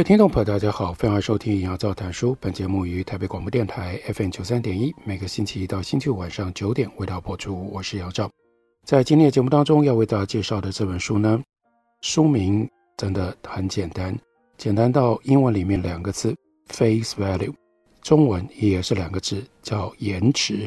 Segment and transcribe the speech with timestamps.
[0.00, 2.34] 位听众朋友，大家好，欢迎收听杨照谈书。
[2.40, 7.68] 本节目于台北广播电台 FM 九三点一，每个星期一到星期五晚上九点为大家播出。
[7.70, 8.30] 我是杨照。
[8.86, 11.38] 在今天的节目当中，要为大家介绍的这本书呢，
[12.00, 14.18] 书名真的很简单，
[14.56, 16.34] 简单到英文里面两个字
[16.68, 17.52] “face value”，
[18.00, 20.66] 中文也是两个字叫“颜值”。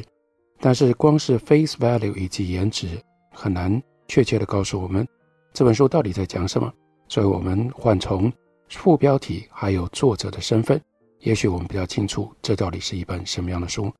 [0.62, 2.88] 但是光是 “face value” 以及颜值，
[3.31, 5.08] 很难确切的告诉我们
[5.53, 6.72] 这本书到底在讲什么。
[7.09, 8.31] 所以，我们换从
[8.69, 10.81] 副标题还有作者的身份，
[11.19, 13.92] 也许我们比较清楚，这到底是一本什么样的书。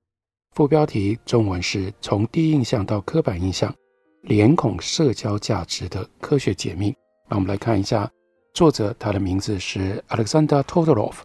[0.56, 3.73] 副标题中文是从第一印象到刻板印象，
[4.22, 6.94] 脸孔社交价值的科学解密。
[7.30, 8.09] 那我们来看一下
[8.53, 11.16] 作者，他的名字是 Alexander Todorov，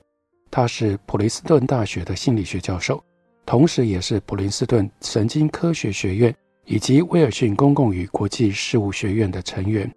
[0.51, 3.03] 他是普林斯顿大学的心理学教授，
[3.45, 9.91] 同时也是普林斯顿神经科学学院以及威尔逊公共与国际事务学院的成员。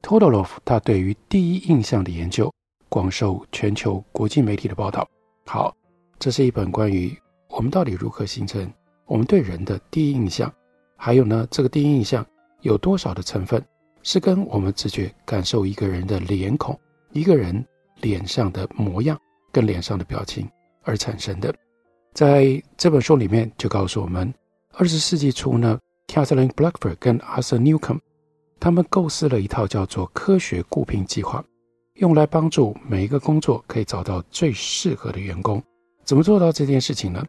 [0.00, 2.50] Todorov 他对于第一印象的研究。
[2.88, 5.08] 广受全球国际媒体的报道。
[5.46, 5.74] 好，
[6.18, 7.16] 这是一本关于
[7.48, 8.70] 我们到底如何形成
[9.06, 10.52] 我们对人的第一印象，
[10.96, 12.24] 还有呢，这个第一印象
[12.60, 13.64] 有多少的成分
[14.02, 16.78] 是跟我们直觉感受一个人的脸孔、
[17.12, 17.64] 一个人
[18.00, 19.18] 脸上的模样
[19.50, 20.48] 跟脸上的表情
[20.82, 21.54] 而产生的。
[22.14, 24.32] 在这本书里面就告诉我们，
[24.72, 25.78] 二十世纪初呢
[26.08, 28.00] ，Kathleen Blackford 跟 Arthur Newcomb
[28.60, 31.44] 他们构思了一套叫做科学雇聘计划。
[31.98, 35.60] 用来帮助每一个工作可以找到最适合的员工，
[36.04, 37.24] 怎么做到这件事情呢？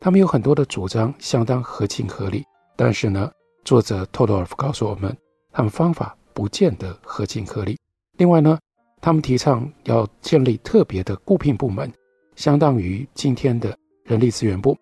[0.00, 2.42] 他们有很多的主张，相当合情合理。
[2.76, 3.30] 但是呢，
[3.62, 5.14] 作者托多尔夫告诉我们，
[5.52, 7.78] 他们方法不见得合情合理。
[8.16, 8.58] 另外呢，
[9.02, 11.92] 他们提倡要建立特别的雇聘部门，
[12.36, 14.74] 相当于今天的人力资源部。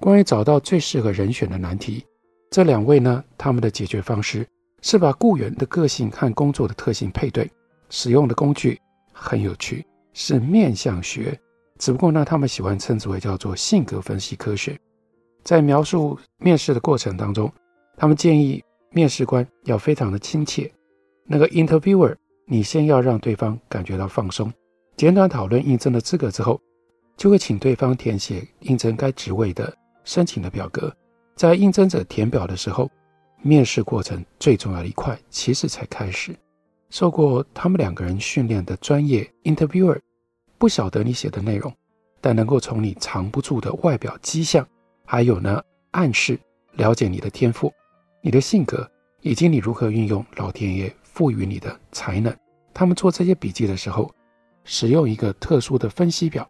[0.00, 2.06] 关于找到最适合人选的难题，
[2.52, 4.46] 这两位呢，他们的解决方式
[4.80, 7.50] 是把雇员的个性和工作的特性配对。
[7.90, 8.80] 使用的工具
[9.12, 11.38] 很有趣，是面相学，
[11.78, 14.78] 只不过呢，他们喜欢称之为叫做性格分析科学。
[15.42, 17.52] 在描述面试的过程当中，
[17.96, 20.70] 他们建议面试官要非常的亲切。
[21.24, 22.14] 那个 interviewer，
[22.46, 24.52] 你先要让对方感觉到放松，
[24.96, 26.60] 简短讨论应征的资格之后，
[27.16, 29.72] 就会请对方填写应征该职位的
[30.04, 30.92] 申请的表格。
[31.34, 32.90] 在应征者填表的时候，
[33.42, 36.34] 面试过程最重要的一块其实才开始。
[36.90, 39.98] 受过他们两个人训练的专业 interviewer，
[40.58, 41.72] 不晓得你写的内容，
[42.20, 44.66] 但能够从你藏不住的外表迹象，
[45.04, 46.38] 还有呢暗示，
[46.74, 47.72] 了解你的天赋、
[48.22, 48.88] 你的性格，
[49.20, 52.34] 以及你如何运用老天爷赋予你的才能。
[52.72, 54.10] 他们做这些笔记的时候，
[54.64, 56.48] 使用一个特殊的分析表。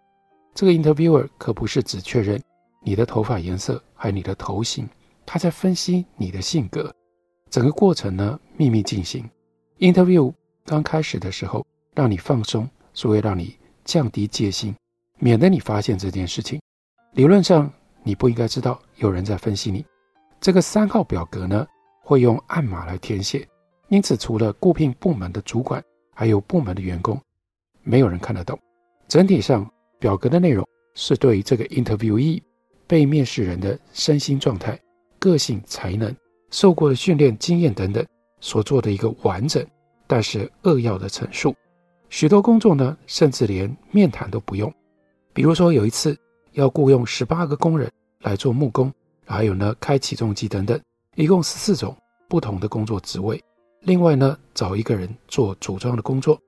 [0.54, 2.40] 这个 interviewer 可不是只确认
[2.82, 4.88] 你的头发颜色，还有你的头型，
[5.24, 6.94] 他在分析你的性格。
[7.50, 9.28] 整个过程呢秘密进行。
[9.78, 10.32] Interview
[10.64, 14.74] 刚开始的时候，让你放松，所以让你降低戒心，
[15.18, 16.58] 免得你发现这件事情。
[17.12, 17.70] 理论上，
[18.02, 19.84] 你不应该知道有人在分析你。
[20.40, 21.66] 这个三号表格呢，
[22.02, 23.46] 会用暗码来填写，
[23.88, 25.82] 因此除了雇聘部门的主管，
[26.14, 27.20] 还有部门的员工，
[27.82, 28.58] 没有人看得懂。
[29.06, 32.40] 整体上，表格的内容是对这个 Interviewee
[32.86, 34.80] 被面试人的身心状态、
[35.18, 36.16] 个性、才能、
[36.50, 38.02] 受过的训练经验等等。
[38.46, 39.66] 所做的一个完整
[40.06, 41.52] 但是扼要的陈述，
[42.08, 44.72] 许多工作呢，甚至连面谈都不用。
[45.32, 46.16] 比如说有一次
[46.52, 47.90] 要雇佣十八个工人
[48.20, 48.92] 来做木工，
[49.24, 50.80] 还有呢开起重机等等，
[51.16, 51.96] 一共十四种
[52.28, 53.42] 不同的工作职位。
[53.80, 56.40] 另外呢，找一个人做组装的工作。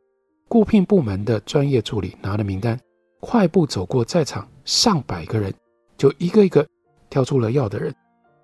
[0.48, 2.78] 雇聘部门的专业助理拿了名单，
[3.18, 5.52] 快步走过在场上百个人，
[5.96, 6.64] 就一个一个
[7.10, 7.92] 挑出了要的人。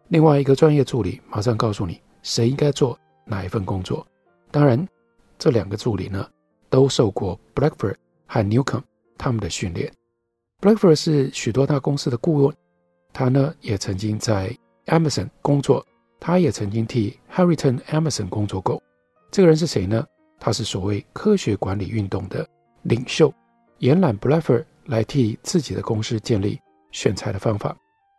[0.09, 2.99] 另外一个专业助理马上告诉你谁应该做。
[3.25, 4.07] 哪一份工作？
[4.51, 4.87] 当然，
[5.39, 6.29] 这两个助理呢，
[6.71, 8.83] 都受过 Blackford 和 Newcom
[9.19, 9.93] 他们的训练。
[10.61, 12.55] Blackford 是许多大公司的顾问，
[13.13, 14.57] 他呢也曾经在
[14.87, 15.85] Amazon 工作，
[16.19, 18.83] 他也曾经替 Harrington Emerson 工作过。
[19.31, 20.07] 这个人是谁呢？
[20.39, 22.47] 他是所谓科学管理运动的
[22.83, 23.33] 领袖，
[23.79, 26.61] 延揽 Blackford 来替自己的公司建立
[26.93, 27.77] 选才的方法。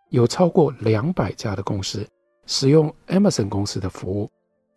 [0.09, 2.07] 有超过两百家的公司
[2.45, 4.29] 使用 Emerson 公司的服务。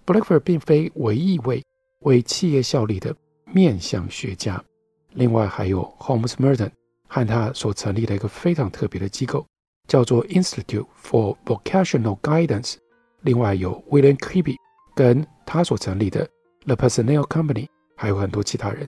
[0.08, 1.62] Blackford 并非唯一一位
[2.00, 3.14] 为企业效力的
[3.52, 4.64] 面相学家。
[5.12, 6.70] 另外还有 Holmes Merton
[7.06, 9.44] 和他所成立的一个非常特别的机构，
[9.86, 12.76] 叫做 Institute for Vocational Guidance。
[13.20, 14.56] 另外有 William k i b b y
[14.94, 16.26] 跟他所成立的
[16.64, 18.86] The Personnel Company，还有很多其他人。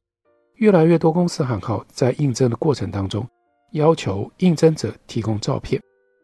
[0.55, 3.29] 越来越多公司行号在应征的过程当中，
[3.73, 5.79] 要求应征者提供照片。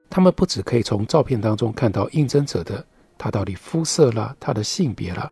[0.08, 2.82] 他们不只可以从照片当中看到应征者的
[3.18, 5.30] 他到底肤色啦、他的性别啦，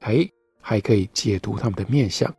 [0.00, 0.28] 哎，
[0.60, 2.32] 还可以解读他们的面相。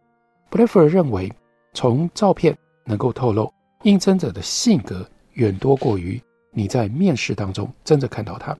[0.49, 1.31] Blaffer 认为，
[1.73, 3.51] 从照片能够透露
[3.83, 6.21] 应征者的性格远多过于
[6.51, 8.57] 你在面试当中真的看到他。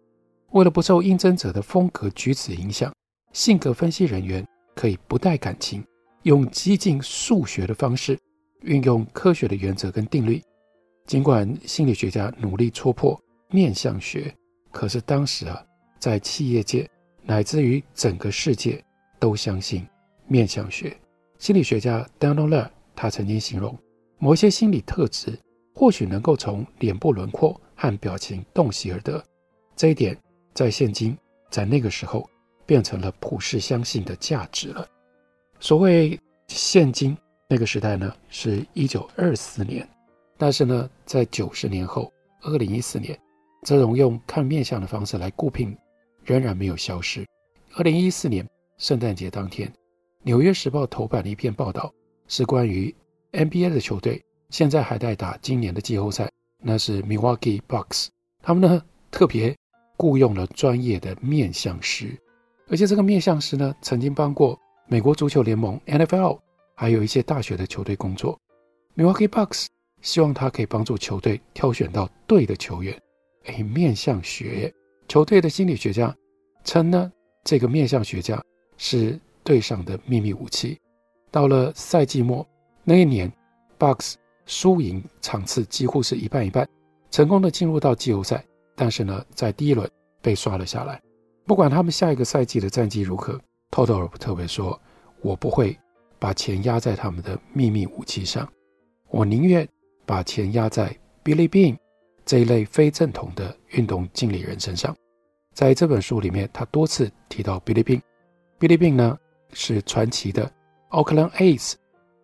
[0.51, 2.93] 为了不受应征者的风格举止影响，
[3.33, 4.45] 性格分析人员
[4.75, 5.83] 可以不带感情，
[6.23, 8.17] 用激进数学的方式
[8.61, 10.41] 运用科学的原则跟定律。
[11.05, 13.19] 尽管心理学家努力戳破
[13.49, 14.33] 面相学，
[14.71, 15.63] 可是当时啊，
[15.99, 16.89] 在企业界
[17.23, 18.83] 乃至于整个世界
[19.19, 19.85] 都相信
[20.27, 20.95] 面相学。
[21.39, 22.69] 心理学家 Donald L.
[22.95, 23.77] 他曾经形容，
[24.17, 25.37] 某些心理特质
[25.75, 29.23] 或许能够从脸部轮廓和表情洞悉而得。
[29.75, 30.17] 这一点
[30.55, 31.15] 在现今，
[31.51, 32.27] 在那个时候
[32.65, 34.87] 变成了普世相信的价值了。
[35.59, 37.15] 所谓现今
[37.47, 39.87] 那个时代呢，是一九二四年，
[40.37, 42.11] 但是呢，在九十年后，
[42.41, 43.15] 二零一四年，
[43.63, 45.77] 这种用看面相的方式来雇聘
[46.27, 47.25] 仍然没有消失。
[47.73, 48.47] 二零一四年
[48.77, 49.67] 圣诞节当天，
[50.21, 51.91] 《纽约时报》头版的一篇报道。
[52.29, 52.93] 是关于
[53.31, 56.29] NBA 的球队，现在还在打今年的季后赛，
[56.61, 58.07] 那是 Milwaukee Bucks。
[58.43, 59.55] 他们呢特别
[59.95, 62.17] 雇佣了专业的面相师，
[62.67, 66.37] 而且这个面相师呢曾经帮过美国足球联盟 NFL，
[66.75, 68.37] 还有一些大学的球队工作。
[68.97, 69.67] Milwaukee Bucks
[70.01, 73.01] 希望他可以帮助球队挑选到对的球员。
[73.45, 74.73] 哎，面相学，
[75.07, 76.13] 球队的心理学家
[76.63, 77.11] 称呢，
[77.43, 78.41] 这个面相学家
[78.77, 80.77] 是队上的秘密武器。
[81.31, 82.45] 到了赛季末
[82.83, 83.31] 那一年
[83.79, 84.15] ，Bucks
[84.45, 86.67] 输赢场次几乎是一半一半，
[87.09, 88.43] 成功的进入到季后赛。
[88.75, 89.89] 但是呢，在第一轮
[90.21, 91.01] 被刷了下来。
[91.45, 93.39] 不管他们下一个赛季的战绩如何
[93.71, 94.79] 托特尔特别说
[95.21, 95.75] ：“我不会
[96.19, 98.47] 把钱压在他们的秘密武器上，
[99.09, 99.67] 我宁愿
[100.05, 101.77] 把钱压在 Billy Bean
[102.27, 104.95] 这一类非正统的运动经理人身上。”
[105.55, 108.01] 在这本书里面，他多次提到 Billy Beane。
[108.59, 109.17] Billy Beane 呢
[109.53, 110.51] 是传奇的。
[110.91, 111.73] Oakland A's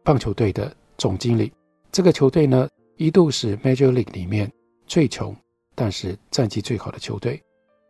[0.04, 1.52] 棒球队的总经理，
[1.92, 4.50] 这个球队呢一度是 Major League 里面
[4.86, 5.36] 最穷，
[5.76, 7.42] 但是战绩最好的球队。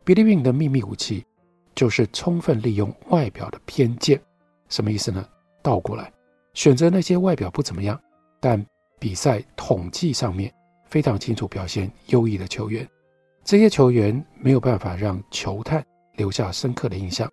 [0.06, 1.25] Billy Beane 的秘密武器
[1.75, 4.19] 就是充分利用外表的偏见，
[4.68, 5.27] 什么意思呢？
[5.62, 6.12] 倒过来，
[6.54, 8.00] 选择那些外表不怎么样，
[8.39, 8.66] 但
[8.98, 10.51] 比赛统计上面
[10.94, 12.88] 非常清楚表现优异的球员。
[13.44, 15.84] 这些球员没有办法让球探
[16.18, 17.28] 留下深刻的印象，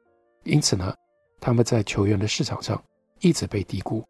[0.44, 0.94] 因此呢，
[1.38, 2.82] 他们在球员的市场上。
[3.22, 4.02] 一直被低估，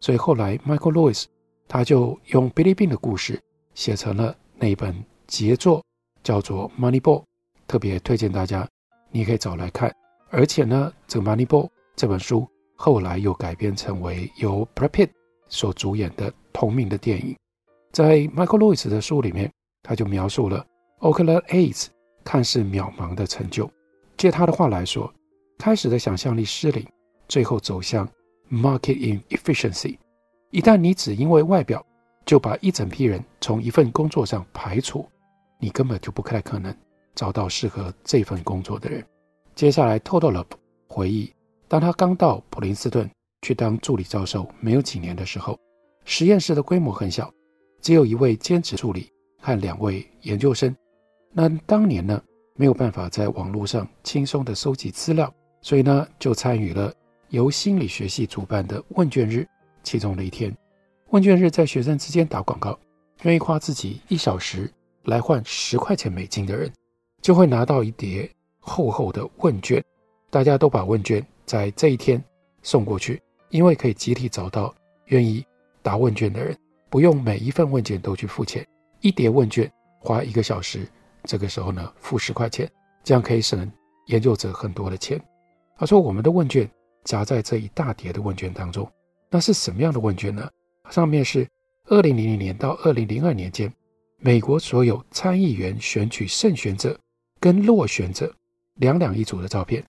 [0.00, 1.26] 所以后来 Michael Lewis
[1.68, 3.40] 他就用 Billy Bean 的故事
[3.72, 4.92] 写成了那一本
[5.28, 5.80] 杰作，
[6.24, 7.20] 叫做《Moneyball》，
[7.68, 8.68] 特别推荐大家，
[9.12, 9.94] 你可以找来看。
[10.30, 15.10] 而且呢，这个《Moneyball》这本书后来又改编成为由 Brad Pitt
[15.46, 17.36] 所主演的同名的电影。
[17.92, 19.50] 在 Michael Lewis 的书里面，
[19.82, 20.64] 他就描述了
[21.00, 21.86] Oakland A's
[22.24, 23.70] 看似渺茫的成就。
[24.16, 25.12] 借他的话来说，
[25.58, 26.86] 开始的想象力失灵，
[27.28, 28.08] 最后走向。
[28.50, 29.98] Market inefficiency，
[30.52, 31.84] 一旦你只因为外表
[32.24, 35.06] 就把一整批人从一份工作上排除，
[35.60, 36.74] 你根本就不太可能
[37.14, 39.04] 找到适合这份工作的人。
[39.54, 40.46] 接下来，Todorov
[40.88, 41.30] 回忆，
[41.68, 43.06] 当他刚到普林斯顿
[43.42, 45.54] 去当助理教授没有几年的时候，
[46.06, 47.30] 实验室的规模很小，
[47.88, 50.76] 只有一位兼职助理和两位研究生。
[51.32, 52.22] 那当年呢，
[52.54, 56.92] 没有办法在网络上轻松地收集资料，所以呢，就参与了。
[57.30, 59.48] 由心理学系主办的问卷日，
[59.82, 60.54] 其中的一天，
[61.12, 62.78] 问卷日在学生之间打广告，
[63.22, 64.70] 愿意花自己一小时
[65.04, 66.70] 来换十块钱美金的人，
[67.22, 69.82] 就会拿到一叠厚厚的问卷。
[70.28, 72.22] 大家都把问卷在这一天
[72.62, 73.18] 送过去，
[73.48, 74.74] 因为可以集体找到
[75.06, 75.42] 愿意
[75.80, 76.54] 答问卷的人，
[76.88, 78.66] 不用每一份问卷都去付钱。
[79.00, 80.86] 一叠问卷花一个小时，
[81.24, 82.70] 这个时候呢，付十块钱，
[83.04, 83.70] 这样可以省
[84.06, 85.20] 研究者很多的钱。
[85.76, 86.68] 他说：“我们的问卷。”
[87.04, 88.86] 夹在这一大叠的问卷当中，
[89.30, 90.46] 那是什么样的问卷呢？
[90.90, 91.48] 上面是
[91.86, 93.72] 二零零零年到二零零二年间，
[94.18, 96.98] 美国所有参议员选举胜选者
[97.40, 98.30] 跟落选者
[98.74, 99.82] 两两一组的照片，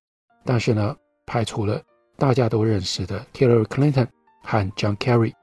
[0.45, 1.81] 但是呢，排除了
[2.15, 4.07] 大家都认识的 Hillary Clinton
[4.43, 5.33] 和 John Kerry。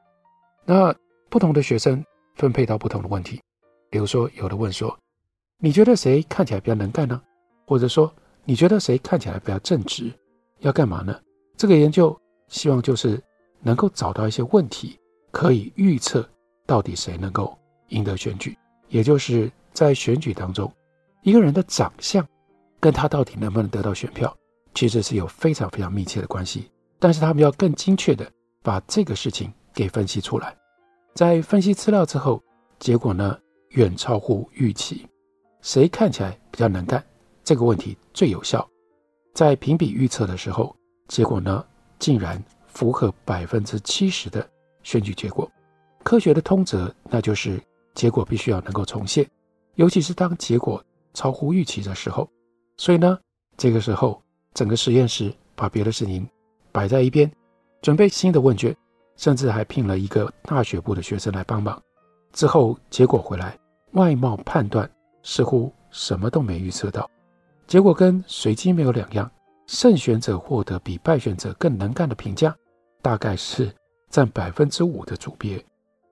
[0.64, 0.94] 那
[1.28, 2.04] 不同的学生
[2.34, 3.40] 分配到不同的问题，
[3.90, 4.96] 比如说，有的问说，
[5.58, 7.20] 你觉得谁看起来比较能干呢？
[7.66, 8.12] 或者说，
[8.44, 10.12] 你觉得谁看起来比较正直？
[10.60, 11.18] 要干嘛呢？
[11.56, 12.18] 这个研究
[12.48, 13.22] 希望就是
[13.60, 14.98] 能够找到一些问题，
[15.30, 16.28] 可以预测
[16.64, 18.56] 到底谁能够赢得选举，
[18.88, 20.72] 也就是在选举当中，
[21.22, 22.26] 一个人的长相
[22.78, 24.34] 跟他到底能不能得到选票，
[24.74, 26.70] 其实是有非常非常密切的关系。
[26.98, 28.30] 但是他们要更精确的
[28.62, 30.56] 把这个事情给分析出来，
[31.16, 32.42] 在分析资料之后，
[32.78, 33.38] 结果呢
[33.70, 35.06] 远超乎预期。
[35.62, 37.02] 谁看起来比较能干？
[37.42, 38.68] 这个问题最有效。
[39.32, 40.76] 在评比预测的时候，
[41.08, 41.64] 结果呢
[41.98, 44.46] 竟然符合百分之七十的
[44.82, 45.50] 选举结果。
[46.04, 47.58] 科学的通则那就是
[47.94, 49.26] 结果必须要能够重现，
[49.76, 52.28] 尤其是当结果超乎预期的时候。
[52.76, 53.18] 所以呢，
[53.56, 56.28] 这个时候整个实验室把别的事情
[56.72, 57.32] 摆在一边，
[57.80, 58.76] 准备新的问卷，
[59.16, 61.82] 甚至还聘了一个大学部的学生来帮忙。
[62.32, 63.58] 之后结果回来，
[63.92, 64.88] 外貌判断。
[65.28, 67.10] 似乎什么都没预测到，
[67.66, 69.28] 结果跟随机没有两样。
[69.66, 72.54] 胜选者获得比败选者更能干的评价，
[73.02, 73.74] 大概是
[74.08, 75.60] 占百分之五的组别。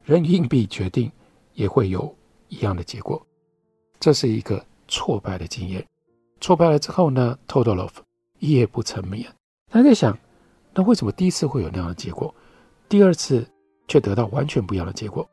[0.02, 1.08] 扔硬币决定
[1.52, 2.12] 也会有
[2.48, 3.24] 一样的结果。
[4.00, 5.86] 这是一个挫败的经验。
[6.40, 7.92] 挫败了之后呢，Todorov
[8.40, 9.32] 夜不成眠。
[9.70, 10.18] 他在想，
[10.74, 12.34] 那为什么第一次会有那样的结果，
[12.88, 13.46] 第二次
[13.88, 15.28] 却得到完全不一样的结果？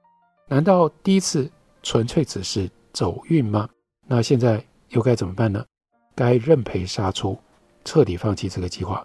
[0.48, 1.50] 难道第一次
[1.82, 2.70] 纯粹只是？
[2.94, 3.70] 走运吗？
[4.06, 5.66] 那现在又该怎么办呢？
[6.14, 7.40] 该认赔杀出，
[7.86, 9.02] 彻底放弃这个计划，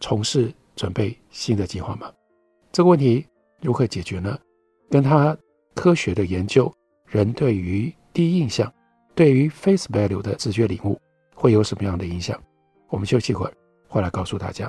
[0.00, 2.12] 从事准备新的计划吗？
[2.72, 3.24] 这个问题
[3.60, 4.36] 如何解决呢？
[4.90, 5.38] 跟他
[5.72, 6.68] 科学的研究，
[7.06, 8.68] 人对于第一印象，
[9.14, 11.00] 对于 face value 的直觉领悟，
[11.32, 12.36] 会有什么样的影响？
[12.88, 13.52] 我们休息会儿，
[13.86, 14.68] 回来告诉大家。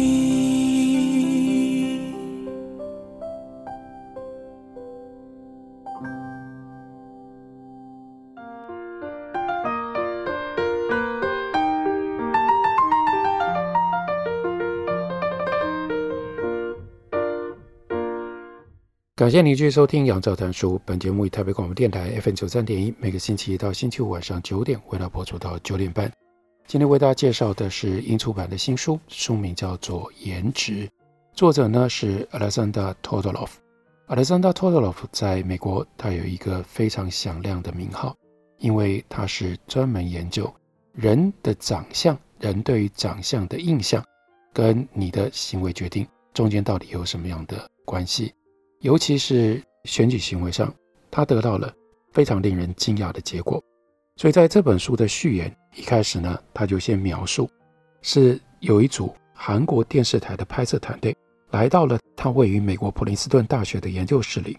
[19.31, 20.75] 谢您继续收听《杨照谈书》。
[20.83, 26.11] 本节目以台北广播电台 FM 九三点一，每个星期一到星期五晚上九点，为大家播出到九点半。
[26.67, 30.85] 今天为大家介绍的是英出版的新书，书名叫做《颜值》，
[31.33, 33.47] 作者呢是 Alexander Todorov。
[34.09, 38.13] Alexander Todorov 在美国，他有一个非常响亮的名号，
[38.57, 40.53] 因为他是专门研究
[40.91, 44.03] 人的长相，人对于长相的印象，
[44.51, 48.33] 跟你的行为决定中间到底有什么样的关系。
[48.81, 50.73] 尤其是选举行为上，
[51.09, 51.71] 他得到了
[52.11, 53.63] 非常令人惊讶的结果。
[54.17, 57.49] 所以在这本书的序言一开始呢，他就先描述
[58.01, 61.15] 是有一组韩国电视台的拍摄团队
[61.51, 64.57] 来到了他位于美国普林斯顿大学的研究室里。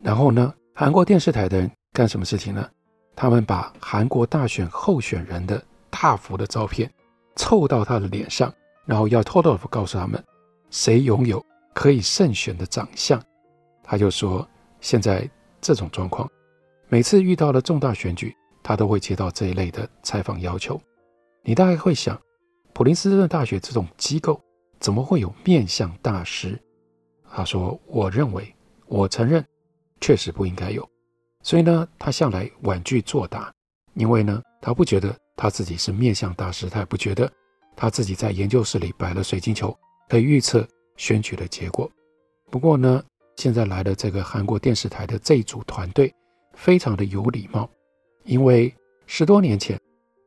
[0.00, 2.68] 然后呢，韩国电视台的人干什么事情呢？
[3.14, 6.90] 他们把韩国大选候选人的大幅的照片
[7.36, 8.52] 凑到他的脸上，
[8.86, 10.22] 然后要偷偷告诉他们
[10.70, 13.22] 谁拥有可以胜选的长相。
[13.82, 14.48] 他就说，
[14.80, 15.28] 现在
[15.60, 16.30] 这种状况，
[16.88, 20.80] 每次遇到了重大选举，他都会接到这一类的采访要求。
[21.42, 22.20] 你大概会想，
[22.72, 24.40] 普林斯顿大学这种机构
[24.78, 26.58] 怎么会有面相大师？
[27.28, 28.54] 他说：“我认为，
[28.86, 29.44] 我承认，
[30.00, 30.88] 确实不应该有。
[31.42, 33.52] 所以呢，他向来婉拒作答，
[33.94, 37.30] 因为呢，他不觉得他自己是面相大师，他也不觉得
[37.74, 39.76] 他自己在研究室里摆了水晶球
[40.08, 41.90] 可以预测选举的结果。
[42.50, 43.02] 不过呢。”
[43.36, 46.12] 现在来的这个韩国电视台的这一组团队，
[46.54, 47.68] 非常的有礼貌，
[48.24, 48.72] 因为
[49.06, 49.80] 十多年前，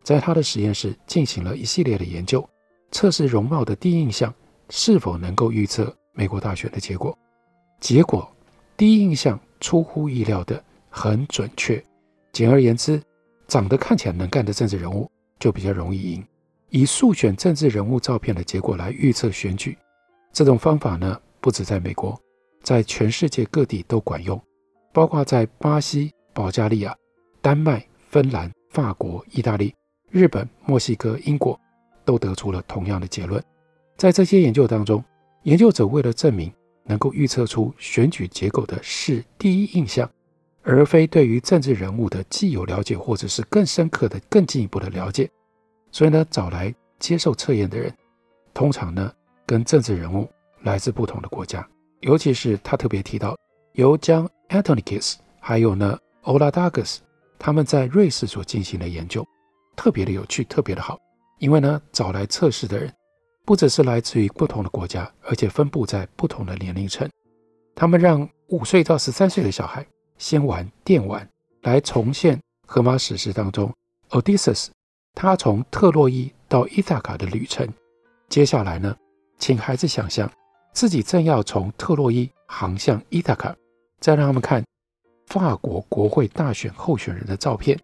[0.04, 2.48] 在他的实验室进行了一系列的研究，
[2.92, 4.34] 测试容貌的第一印象
[4.70, 7.18] 是否能够预测美国大选的结果。
[7.80, 8.30] 结果，
[8.76, 11.82] 第一印象出乎意料的很准确。
[12.34, 13.02] 简而言之，
[13.48, 15.10] 长得看起来能干的政治人物
[15.40, 16.26] 就比较容易赢。
[16.70, 19.78] 以速选政治人物照片的结果来预测选举，
[20.34, 22.20] 这种方法呢，不止在美国。
[22.66, 24.42] 在全世界各地都管用，
[24.92, 26.96] 包括在巴西、保加利亚、
[27.40, 29.72] 丹麦、芬兰、法国、意大利、
[30.10, 31.58] 日本、墨西哥、英国，
[32.04, 33.42] 都得出了同样的结论。
[33.96, 35.04] 在这些研究当中，
[35.44, 36.52] 研究者为了证明
[36.86, 40.10] 能够预测出选举结果的是第一印象，
[40.64, 45.30] 而非对于政治人物的既有了解，或者是更深刻的、更进一步的了解，
[45.92, 47.96] 所以呢，找来接受测验的人，
[48.56, 49.14] 通常呢，
[49.46, 50.28] 跟政治人物
[50.64, 51.64] 来自不同的国家。
[52.06, 53.36] 尤其是他特别提到
[53.74, 56.98] 由将 Antonikis 还有呢 Oladagas
[57.40, 59.26] 他们在瑞士所进行的研究，
[59.76, 61.00] 特别的有趣，特别的好。
[61.40, 62.94] 因为呢，找来测试的人
[63.44, 67.10] 不只是来自于不同的国家，而且分布在不同的年龄层。
[67.74, 69.84] 他们让五岁到十三岁的小孩
[70.20, 71.28] 先玩电玩，
[71.64, 73.74] 来重现荷马史诗当中
[74.12, 74.68] Odysseus
[75.16, 77.68] 他从特洛伊到伊萨卡的旅程。
[78.30, 78.96] 接下来呢，
[79.40, 80.32] 请孩子想象
[80.76, 83.56] 自己正要从特洛伊航向伊塔卡，
[84.02, 84.62] 再让他们看
[85.28, 87.80] 法国国会大选候选人的照片，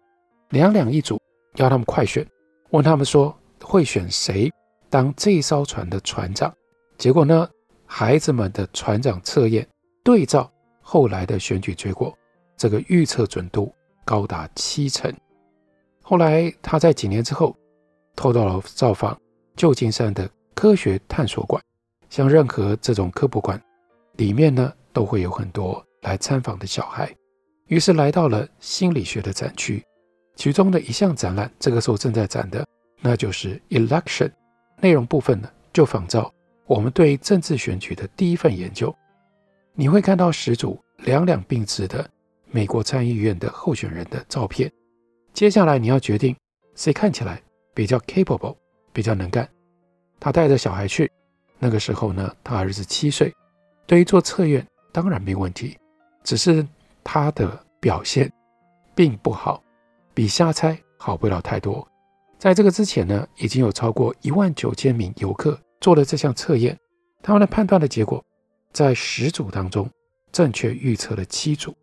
[0.50, 1.18] 两两一组，
[1.54, 2.24] 要他们快选，
[2.68, 4.52] 问他们说会选谁
[4.90, 6.52] 当这艘船的船长。
[6.98, 7.48] 结果呢，
[7.86, 9.66] 孩子们的船长测验
[10.04, 12.14] 对照后来的选举结果，
[12.58, 15.10] 这个预测准度高达七成。
[16.02, 17.56] 后来他在几年之后
[18.14, 19.18] 偷偷造访
[19.56, 21.62] 旧金山的科学探索馆，
[22.12, 23.58] 像任何这种科普馆，
[24.18, 27.10] 里面呢都会有很多来参访的小孩。
[27.68, 29.82] 于是来到了心理学的展区，
[30.36, 32.66] 其中的一项展览，这个时候正在展的，
[33.00, 34.30] 那就是 Election。
[34.78, 36.30] 内容部分呢，就仿照
[36.66, 38.94] 我们对政治选举的第一份研究。
[39.72, 42.06] 你会看到十组两两并置的
[42.50, 44.70] 美国参议院的候选人的照片。
[45.32, 46.36] 接下来你要决定
[46.74, 47.40] 谁看起来
[47.72, 48.54] 比较 capable，
[48.92, 49.48] 比较能干。
[50.20, 51.10] 他带着小孩去，
[51.62, 53.32] 那个时候呢，他儿子七岁。
[53.86, 55.78] 对于做测验，当然没问题，
[56.24, 56.66] 只是。
[57.04, 58.32] 他的表现
[58.94, 59.60] 并不好，
[60.14, 61.84] 比瞎猜好不了太多。
[62.38, 66.78] 在这个之前呢，已经有超过一万九千名游客做了这项测验，
[67.20, 68.24] 他们的判断的结果，
[68.72, 69.90] 在十组当中
[70.30, 71.74] 正确预测了七组。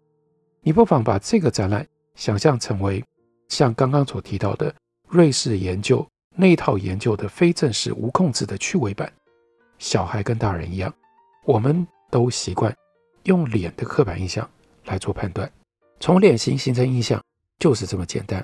[0.62, 3.04] 你不妨把这个展览想象成为
[3.50, 4.74] 像刚刚所提到的
[5.10, 9.12] 瑞士研究那一套研究的非正式无控制的趣味版。
[9.80, 10.94] 小孩跟大人一样，
[11.46, 12.74] 我们都习惯
[13.24, 14.48] 用脸的刻板印象。
[14.86, 15.52] 来做判断，
[16.00, 17.24] 从脸型形成印象
[17.60, 18.44] 就是这么简单。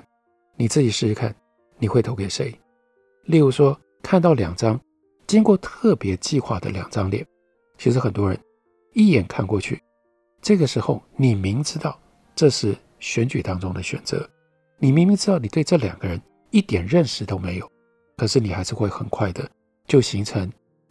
[0.54, 1.34] 你自己试试看，
[1.76, 2.54] 你会投给谁？
[3.24, 4.80] 例如说，看到两张
[5.26, 7.26] 经过特别计划的两张脸，
[7.78, 8.38] 其实很多人
[8.92, 9.82] 一眼看过去，
[10.40, 11.98] 这个时候你明知道
[12.36, 14.28] 这是选举当中的选择，
[14.78, 16.20] 你明明知道你对这两个人
[16.50, 17.68] 一点认识都没有，
[18.16, 19.50] 可是你还是会很快的
[19.88, 20.48] 就形成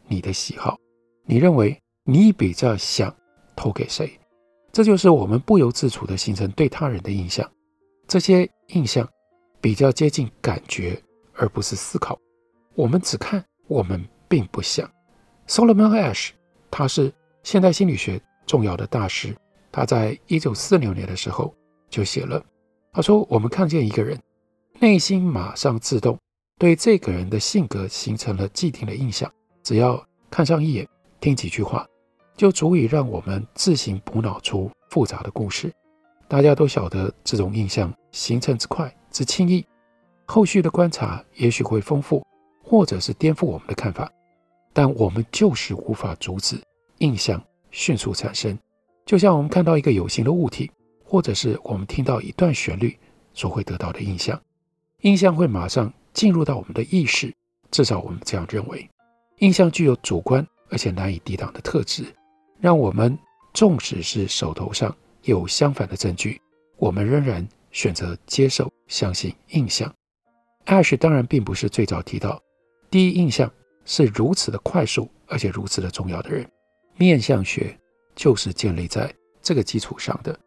[0.08, 0.78] 你的喜好。
[1.26, 3.16] 你认为你比较想
[3.56, 4.12] 投给谁？
[4.72, 7.50] 这就是我们不由自主地形成对他人的印象，
[8.08, 9.08] 这些印象
[9.62, 11.02] 比较接近感觉，
[11.34, 12.20] 而不是思考。
[12.76, 14.90] 我们只看，我们并不想。
[15.48, 16.32] Solomon Ash，
[16.70, 19.36] 他是现代心理学重要的大师，
[19.72, 21.56] 他在一九四六年的时候
[21.90, 22.44] 就写了，
[22.92, 24.22] 他说：“我们看见一个人，
[24.80, 26.20] 内心马上自动
[26.60, 29.32] 对这个人的性格形成了既定的印象，
[29.66, 30.02] 只要
[30.32, 30.88] 看上一眼，
[31.20, 31.86] 听几句话。”
[32.38, 35.72] 就足以让我们自行补脑出复杂的故事。
[36.28, 39.66] 大家都晓得这种印象形成之快之轻易，
[40.26, 42.22] 后续的观察也许会丰富，
[42.62, 44.12] 或者是颠覆我们的看法，
[44.74, 46.62] 但我们就是无法阻止
[46.98, 48.60] 印象迅速产生。
[49.06, 50.70] 就像我们看到一个有形的物体，
[51.06, 52.98] 或者是我们听到一段旋律
[53.34, 54.38] 所会得到的印象，
[55.04, 57.34] 印象会马上进入到我们的意识，
[57.72, 58.90] 至少我们这样认为。
[59.40, 62.06] 印象具有主观而且难以抵挡的特质。
[62.60, 63.18] 让我们
[63.54, 66.42] 纵使是手头上有相反的证据，
[66.78, 69.94] 我们仍然选择接受、相信印象。
[70.66, 72.42] Ash 当然并不是最早提到
[72.90, 73.52] 第一印象
[73.86, 76.50] 是如此的快速而且如此的重要的人，
[76.96, 77.78] 面相学
[78.16, 80.38] 就是建立在这个基础上的。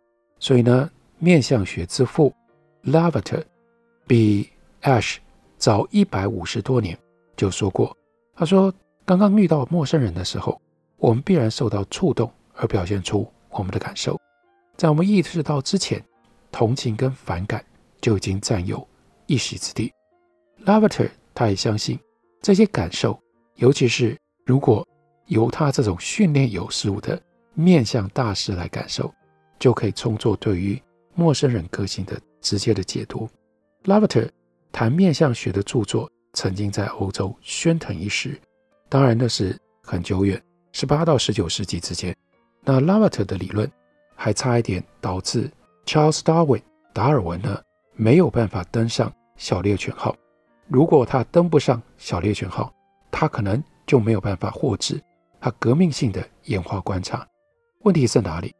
[0.40, 2.34] 所以呢，面相学之父
[2.84, 3.44] Lavater
[4.06, 4.48] 比
[4.82, 5.16] Ash
[5.56, 6.98] 早一百五十多年
[7.36, 7.96] 就说过，
[8.38, 8.72] 他说
[9.04, 10.58] ：“刚刚遇到陌生人的时候。”
[11.00, 14.20] 我们必然受到触动而表现出我们的感受，
[14.76, 16.04] 在我们意识到之前，
[16.50, 17.64] 同情跟反感
[18.00, 18.84] 就已经占有
[19.26, 19.92] 一席之地。
[20.64, 21.96] Lavater 他也相信
[22.42, 23.16] 这些感受，
[23.54, 24.84] 尤其是如果
[25.26, 27.22] 由他这种训练有素的
[27.54, 29.14] 面相大师来感受，
[29.60, 30.82] 就可以充作对于
[31.14, 33.28] 陌生人个性的直接的解读。
[33.84, 34.28] Lavater
[34.72, 38.40] 谈面相学的著作曾经在欧洲喧腾一时，
[38.88, 40.40] 当然那是很久远。
[40.72, 42.14] 十八到十九世纪之间，
[42.62, 43.70] 那拉瓦特的理论
[44.14, 45.50] 还差一点导致
[45.86, 46.62] Charles Darwin
[46.92, 47.60] 达尔文呢
[47.94, 50.14] 没有办法登上小猎犬号。
[50.66, 52.72] 如果他登不上小猎犬号，
[53.10, 55.02] 他可能就没有办法获知
[55.40, 57.26] 他革命性的演化观察。
[57.80, 58.54] 问题在哪里？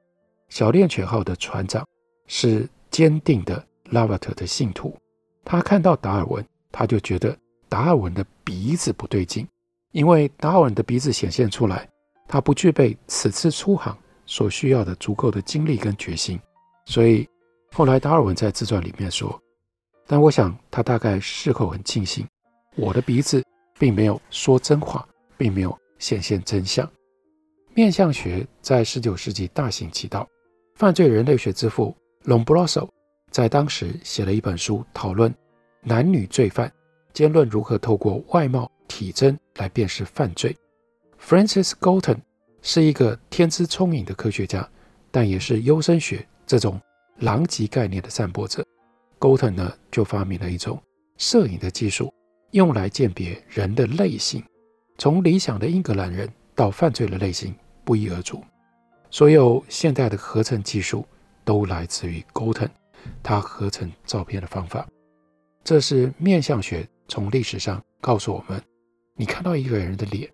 [0.49, 1.87] 小猎犬号的船长
[2.27, 4.97] 是坚定的拉瓦特的信徒，
[5.45, 7.37] 他看到达尔文，他就觉得
[7.69, 9.47] 达尔文的鼻子不对劲，
[9.93, 11.89] 因为达尔文的鼻子显现出来。
[12.31, 16.39] 他不具备此次出航所需要的足够的精力跟决心，
[16.85, 17.27] 所以
[17.73, 19.41] 后来达尔文在自传里面说，
[20.07, 22.27] 但我想他大概事后很庆幸，
[22.77, 23.43] 我的鼻子
[23.79, 26.87] 并没有说真话，并没有显现真相。
[27.73, 30.29] 面相学在十九世纪大行其道，
[30.75, 32.87] 犯罪人类学之父 Lombroso
[33.31, 35.35] 在当时写了一本书，讨论
[35.81, 36.71] 男女罪犯，
[37.19, 40.57] 兼论如何透过外貌、体征来辨识犯罪。
[41.21, 42.19] Francis Galton
[42.63, 44.71] 是一个天资聪颖的科学家，
[45.11, 46.81] 但也是优生学这种
[47.17, 48.65] 狼藉概念的散播者。
[49.19, 50.81] Galton 呢，就发明了一种
[51.17, 52.15] 摄影的技术，
[52.53, 54.45] 用来鉴别人的类型，
[54.97, 57.53] 从理想的英格兰人到犯罪的类型。
[57.85, 58.45] 不一而足，
[59.11, 61.05] 所有现代的合成技术
[61.45, 62.69] 都来自于 Galton，
[63.25, 64.87] 他合成照片的方法。
[65.65, 68.63] 这是面相学从历史上告诉我们：
[69.17, 70.31] 你看到一个人的脸，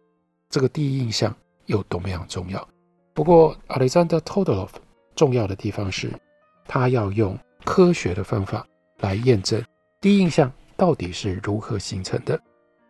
[0.50, 1.34] 这个第一印象
[1.66, 2.68] 有多么样重要。
[3.14, 4.70] 不过，Alexander Todorov
[5.14, 6.12] 重要的地方是，
[6.66, 8.66] 他要用科学的方法
[8.98, 9.62] 来验证
[10.00, 12.38] 第一印象到底是如何形成的。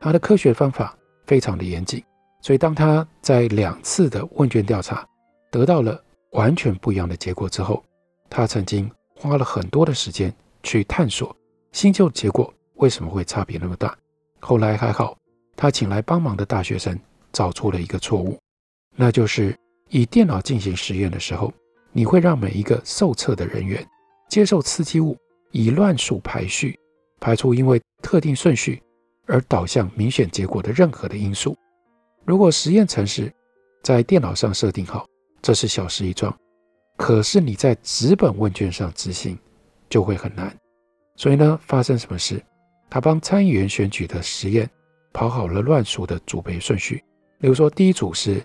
[0.00, 2.02] 他的科学方法非常的严谨。
[2.40, 5.06] 所以，当他在两次的问卷调查
[5.50, 7.82] 得到了完全不一样的结果之后，
[8.28, 11.34] 他曾经花了很多的时间去探索
[11.72, 13.96] 新旧结果为什么会差别那么大。
[14.40, 15.16] 后来还好，
[15.56, 16.98] 他请来帮忙的大学生
[17.32, 18.38] 找出了一个错误，
[18.94, 19.56] 那就是
[19.88, 21.52] 以电脑进行实验的时候，
[21.92, 23.86] 你会让每一个受测的人员
[24.28, 25.16] 接受刺激物
[25.50, 26.78] 以乱数排序，
[27.20, 28.82] 排除因为特定顺序
[29.26, 31.56] 而导向明显结果的任何的因素。
[32.24, 33.32] 如果实验程式
[33.82, 35.06] 在电脑上设定好，
[35.40, 36.32] 这是小事一桩；
[36.96, 39.38] 可是你在纸本问卷上执行
[39.88, 40.54] 就会很难。
[41.16, 42.42] 所以呢，发生什么事？
[42.90, 44.68] 他帮参议员选举的实验
[45.12, 47.02] 跑好了乱数的组别顺序。
[47.38, 48.42] 例如说，第一组是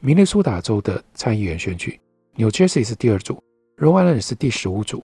[0.00, 2.00] 明尼苏达州的参议员选举
[2.36, 3.42] ，New Jersey 是第二组
[3.78, 5.02] ，Rhode Island 是第十五组。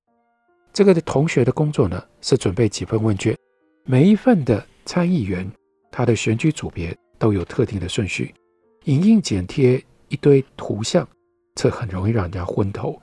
[0.73, 3.37] 这个的同学的工作呢，是准备几份问卷，
[3.85, 5.51] 每一份的参议员
[5.91, 6.97] 他的选举组别。
[7.21, 8.33] 都有特定的顺序，
[8.85, 11.05] 影印剪贴一堆图像，
[11.57, 12.97] 这很容易让人家昏头。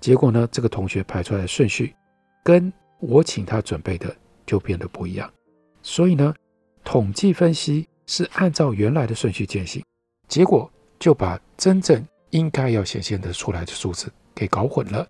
[0.00, 1.94] 结果呢，这个同学排出来的顺序，
[2.42, 4.12] 跟我请他准备的
[4.50, 5.32] 就变得不一样。
[5.80, 6.34] 所以呢，
[6.82, 9.80] 统计分析是按照原来的顺序进行，
[10.26, 15.06] 结果就把真正应该要显现的出来的数字给搞混了。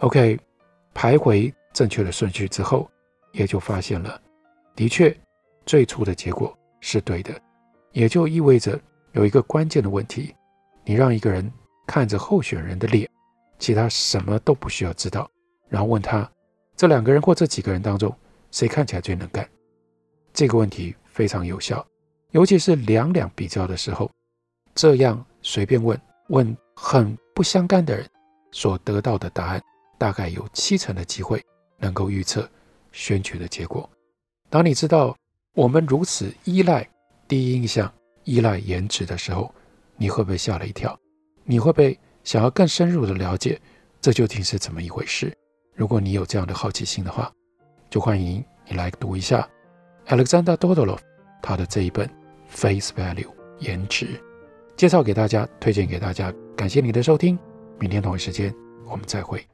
[0.00, 0.38] OK，
[0.92, 2.86] 排回正确的顺序之后，
[3.32, 4.20] 也就发现了，
[4.76, 5.16] 的确
[5.64, 7.32] 最初的结果是对的。
[7.92, 8.78] 也就意味着
[9.12, 10.34] 有一个关键的问题：
[10.84, 11.50] 你让一个人
[11.86, 13.08] 看着候选人的脸，
[13.58, 15.30] 其他什么都不需要知道，
[15.70, 16.30] 然后问他
[16.76, 18.14] 这两个人或这几个人当中
[18.54, 19.44] 谁看起来最能干？
[20.32, 21.84] 这个问题非常有效，
[22.30, 24.08] 尤其是两两比较的时候，
[24.76, 28.08] 这样随便问问很不相干的人
[28.52, 29.60] 所得到的答案，
[29.98, 31.44] 大概有七成的机会
[31.78, 32.48] 能够预测
[32.92, 33.90] 选举的结果。
[34.48, 35.16] 当你知道
[35.54, 36.88] 我们如此依赖。
[37.26, 39.52] 第一印象依赖颜值的时候，
[39.96, 40.96] 你会不会吓了一跳？
[41.42, 43.60] 你会不会想要更深入的了解
[44.00, 45.34] 这究竟是怎么一回事？
[45.74, 47.32] 如果你有这样的好奇心的话，
[47.94, 49.48] 就欢迎你来读一下
[50.08, 50.98] Alexander Dodolov
[51.40, 52.04] 他的这一本
[52.48, 53.22] 《Face Value》
[53.60, 54.20] 颜值，
[54.76, 56.34] 介绍给大家，推荐给大家。
[56.56, 57.38] 感谢你的收听，
[57.78, 58.52] 明天同一时间
[58.84, 59.46] 我们再会。